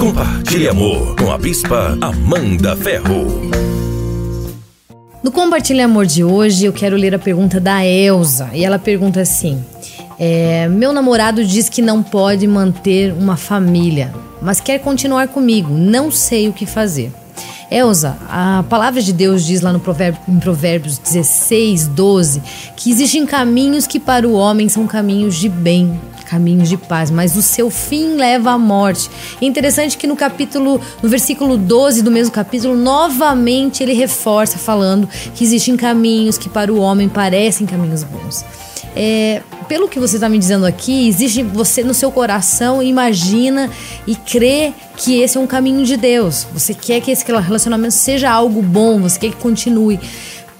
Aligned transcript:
Compartilhe 0.00 0.66
amor 0.66 1.14
com 1.14 1.30
a 1.30 1.36
Bispa 1.36 1.94
Amanda 2.00 2.74
Ferro. 2.74 3.50
No 5.22 5.30
Compartilhe 5.30 5.82
Amor 5.82 6.06
de 6.06 6.24
hoje, 6.24 6.64
eu 6.64 6.72
quero 6.72 6.96
ler 6.96 7.14
a 7.14 7.18
pergunta 7.18 7.60
da 7.60 7.84
Elsa. 7.84 8.48
E 8.54 8.64
ela 8.64 8.78
pergunta 8.78 9.20
assim: 9.20 9.62
é, 10.18 10.66
Meu 10.68 10.94
namorado 10.94 11.44
diz 11.44 11.68
que 11.68 11.82
não 11.82 12.02
pode 12.02 12.46
manter 12.46 13.12
uma 13.12 13.36
família, 13.36 14.10
mas 14.40 14.58
quer 14.58 14.78
continuar 14.78 15.28
comigo. 15.28 15.74
Não 15.74 16.10
sei 16.10 16.48
o 16.48 16.52
que 16.54 16.64
fazer. 16.64 17.12
Elza, 17.70 18.16
a 18.30 18.64
palavra 18.70 19.02
de 19.02 19.12
Deus 19.12 19.44
diz 19.44 19.60
lá 19.60 19.70
no 19.70 19.80
provérbio, 19.80 20.18
em 20.26 20.40
Provérbios 20.40 20.96
16, 20.96 21.88
12, 21.88 22.42
que 22.74 22.90
existem 22.90 23.26
caminhos 23.26 23.86
que 23.86 24.00
para 24.00 24.26
o 24.26 24.32
homem 24.32 24.66
são 24.66 24.86
caminhos 24.86 25.36
de 25.36 25.50
bem, 25.50 26.00
caminhos 26.30 26.68
de 26.68 26.76
paz, 26.76 27.10
mas 27.10 27.36
o 27.36 27.42
seu 27.42 27.68
fim 27.70 28.14
leva 28.14 28.52
à 28.52 28.58
morte. 28.58 29.10
É 29.42 29.44
interessante 29.44 29.98
que 29.98 30.06
no 30.06 30.14
capítulo, 30.14 30.80
no 31.02 31.08
versículo 31.08 31.56
12 31.56 32.02
do 32.02 32.10
mesmo 32.10 32.32
capítulo, 32.32 32.76
novamente 32.76 33.82
ele 33.82 33.94
reforça 33.94 34.56
falando 34.56 35.08
que 35.34 35.42
existem 35.42 35.76
caminhos 35.76 36.38
que 36.38 36.48
para 36.48 36.72
o 36.72 36.78
homem 36.78 37.08
parecem 37.08 37.66
caminhos 37.66 38.04
bons. 38.04 38.44
É, 38.94 39.42
pelo 39.68 39.88
que 39.88 39.98
você 39.98 40.16
está 40.16 40.28
me 40.28 40.38
dizendo 40.38 40.66
aqui, 40.66 41.08
existe 41.08 41.42
você 41.42 41.82
no 41.82 41.94
seu 41.94 42.10
coração 42.10 42.82
imagina 42.82 43.70
e 44.06 44.14
crê 44.14 44.72
que 44.96 45.20
esse 45.20 45.36
é 45.36 45.40
um 45.40 45.46
caminho 45.46 45.84
de 45.84 45.96
Deus. 45.96 46.46
Você 46.52 46.74
quer 46.74 47.00
que 47.00 47.10
esse 47.10 47.24
relacionamento 47.24 47.94
seja 47.94 48.30
algo 48.30 48.62
bom, 48.62 49.00
você 49.00 49.18
quer 49.18 49.30
que 49.30 49.36
continue. 49.36 49.98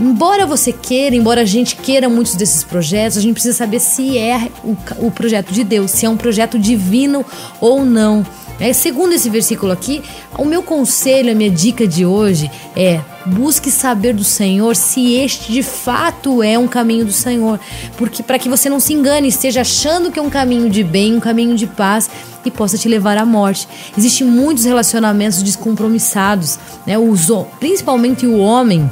Embora 0.00 0.46
você 0.46 0.72
queira, 0.72 1.14
embora 1.14 1.42
a 1.42 1.44
gente 1.44 1.76
queira 1.76 2.08
muitos 2.08 2.34
desses 2.34 2.64
projetos, 2.64 3.16
a 3.16 3.20
gente 3.20 3.34
precisa 3.34 3.56
saber 3.56 3.80
se 3.80 4.18
é 4.18 4.50
o, 4.64 4.76
o 5.06 5.10
projeto 5.10 5.52
de 5.52 5.62
Deus, 5.62 5.90
se 5.92 6.04
é 6.04 6.08
um 6.08 6.16
projeto 6.16 6.58
divino 6.58 7.24
ou 7.60 7.84
não. 7.84 8.26
É, 8.58 8.72
segundo 8.72 9.12
esse 9.12 9.28
versículo 9.28 9.72
aqui, 9.72 10.02
o 10.38 10.44
meu 10.44 10.62
conselho, 10.62 11.32
a 11.32 11.34
minha 11.34 11.50
dica 11.50 11.88
de 11.88 12.06
hoje 12.06 12.50
é 12.76 13.00
busque 13.26 13.70
saber 13.70 14.14
do 14.14 14.22
Senhor 14.22 14.76
se 14.76 15.14
este 15.14 15.52
de 15.52 15.62
fato 15.62 16.42
é 16.42 16.58
um 16.58 16.68
caminho 16.68 17.04
do 17.04 17.12
Senhor, 17.12 17.58
porque 17.96 18.22
para 18.22 18.38
que 18.38 18.48
você 18.48 18.68
não 18.68 18.78
se 18.78 18.92
engane, 18.92 19.28
esteja 19.28 19.62
achando 19.62 20.10
que 20.10 20.18
é 20.18 20.22
um 20.22 20.30
caminho 20.30 20.70
de 20.70 20.84
bem, 20.84 21.16
um 21.16 21.20
caminho 21.20 21.56
de 21.56 21.66
paz 21.66 22.08
e 22.44 22.50
possa 22.50 22.78
te 22.78 22.88
levar 22.88 23.16
à 23.16 23.24
morte. 23.24 23.66
Existem 23.96 24.26
muitos 24.26 24.64
relacionamentos 24.64 25.42
descompromissados, 25.42 26.58
né? 26.86 26.96
O, 26.98 27.14
principalmente 27.58 28.26
o 28.26 28.38
homem 28.38 28.88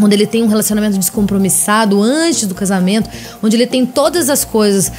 onde 0.00 0.14
ele 0.14 0.26
tem 0.26 0.42
um 0.42 0.46
relacionamento 0.46 0.98
descompromissado 0.98 2.00
antes 2.00 2.46
do 2.46 2.54
casamento, 2.54 3.10
onde 3.42 3.56
ele 3.56 3.66
tem 3.66 3.84
todas 3.84 4.30
as 4.30 4.44
coisas, 4.44 4.90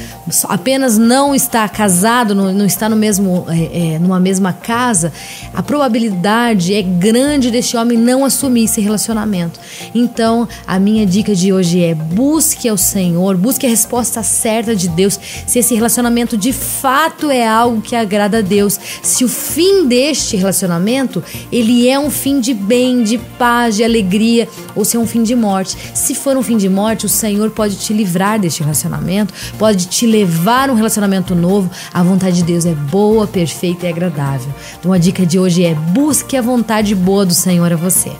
apenas 0.44 0.98
não 0.98 1.34
está 1.34 1.68
casado, 1.68 2.34
não, 2.34 2.52
não 2.52 2.66
está 2.66 2.88
no 2.88 2.96
mesmo, 2.96 3.46
é, 3.48 3.94
é, 3.94 3.98
numa 3.98 4.20
mesma 4.20 4.52
casa, 4.52 5.12
a 5.54 5.62
probabilidade 5.62 6.74
é 6.74 6.82
grande 6.82 7.50
deste 7.50 7.76
homem 7.76 7.96
não 7.96 8.24
assumir 8.24 8.64
esse 8.64 8.80
relacionamento. 8.80 9.58
Então, 9.94 10.48
a 10.66 10.78
minha 10.78 11.06
dica 11.06 11.34
de 11.34 11.52
hoje 11.52 11.82
é 11.82 11.94
busque 11.94 12.68
ao 12.68 12.76
Senhor, 12.76 13.36
busque 13.36 13.66
a 13.66 13.70
resposta 13.70 14.22
certa 14.22 14.74
de 14.74 14.88
Deus, 14.88 15.18
se 15.46 15.58
esse 15.58 15.74
relacionamento 15.74 16.36
de 16.36 16.52
fato 16.52 17.30
é 17.30 17.46
algo 17.46 17.80
que 17.80 17.96
agrada 17.96 18.38
a 18.38 18.42
Deus, 18.42 18.78
se 19.02 19.24
o 19.24 19.28
fim 19.28 19.86
deste 19.86 20.36
relacionamento, 20.36 21.22
ele 21.50 21.88
é 21.88 21.98
um 21.98 22.10
fim 22.10 22.40
de 22.40 22.54
bem, 22.54 23.02
de 23.02 23.18
paz, 23.18 23.76
de 23.76 23.84
alegria, 23.84 24.48
ou 24.74 24.84
é 24.96 25.00
um 25.00 25.06
fim 25.06 25.22
de 25.22 25.34
morte. 25.34 25.76
Se 25.94 26.14
for 26.14 26.36
um 26.36 26.42
fim 26.42 26.56
de 26.56 26.68
morte, 26.68 27.06
o 27.06 27.08
Senhor 27.08 27.50
pode 27.50 27.76
te 27.76 27.92
livrar 27.92 28.38
deste 28.38 28.62
relacionamento, 28.62 29.32
pode 29.58 29.86
te 29.86 30.06
levar 30.06 30.68
a 30.68 30.72
um 30.72 30.76
relacionamento 30.76 31.34
novo. 31.34 31.70
A 31.92 32.02
vontade 32.02 32.36
de 32.36 32.42
Deus 32.42 32.66
é 32.66 32.74
boa, 32.74 33.26
perfeita 33.26 33.86
e 33.86 33.88
agradável. 33.88 34.52
Então 34.78 34.92
a 34.92 34.98
dica 34.98 35.24
de 35.24 35.38
hoje 35.38 35.64
é 35.64 35.74
busque 35.74 36.36
a 36.36 36.42
vontade 36.42 36.94
boa 36.94 37.24
do 37.24 37.34
Senhor 37.34 37.72
a 37.72 37.76
você. 37.76 38.12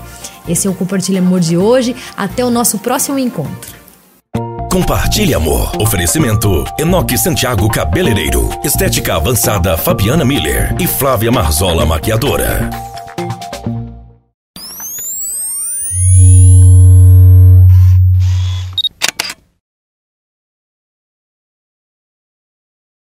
Esse 0.49 0.67
é 0.67 0.71
o 0.71 0.75
Compartilha 0.75 1.21
Amor 1.21 1.41
de 1.41 1.57
hoje. 1.57 1.95
Até 2.17 2.45
o 2.45 2.51
nosso 2.51 2.79
próximo 2.79 3.19
encontro. 3.19 3.81
Compartilhe 4.71 5.35
amor. 5.35 5.73
Oferecimento: 5.81 6.65
Enoque 6.79 7.19
Santiago 7.19 7.69
Cabeleireiro, 7.69 8.49
Estética 8.65 9.17
Avançada 9.17 9.77
Fabiana 9.77 10.25
Miller 10.25 10.75
e 10.79 10.87
Flávia 10.87 11.33
Marzola 11.33 11.85
Maquiadora. 11.85 12.90